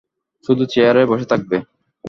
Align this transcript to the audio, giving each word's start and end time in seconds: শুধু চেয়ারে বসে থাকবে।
শুধু 0.45 0.63
চেয়ারে 0.65 1.01
বসে 1.11 1.25
থাকবে। 1.31 1.57